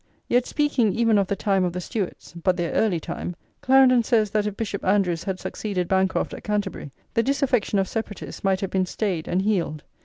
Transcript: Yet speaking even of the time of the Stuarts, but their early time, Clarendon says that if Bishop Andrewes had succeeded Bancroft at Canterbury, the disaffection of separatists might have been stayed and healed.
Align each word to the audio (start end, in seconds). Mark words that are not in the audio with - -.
Yet 0.27 0.47
speaking 0.47 0.93
even 0.93 1.19
of 1.19 1.27
the 1.27 1.35
time 1.35 1.63
of 1.63 1.73
the 1.73 1.79
Stuarts, 1.79 2.33
but 2.33 2.57
their 2.57 2.71
early 2.71 2.99
time, 2.99 3.35
Clarendon 3.61 4.01
says 4.01 4.31
that 4.31 4.47
if 4.47 4.57
Bishop 4.57 4.83
Andrewes 4.83 5.25
had 5.25 5.39
succeeded 5.39 5.87
Bancroft 5.87 6.33
at 6.33 6.43
Canterbury, 6.43 6.91
the 7.13 7.21
disaffection 7.21 7.77
of 7.77 7.87
separatists 7.87 8.43
might 8.43 8.61
have 8.61 8.71
been 8.71 8.87
stayed 8.87 9.27
and 9.27 9.43
healed. 9.43 9.83